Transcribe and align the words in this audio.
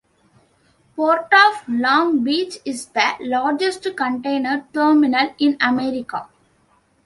Port 0.95 1.31
of 1.31 1.61
Long 1.67 2.23
Beach 2.23 2.57
is 2.65 2.87
the 2.87 3.11
largest 3.19 3.95
container 3.95 4.65
terminal 4.73 5.31
in 5.37 5.57
America. 5.61 6.27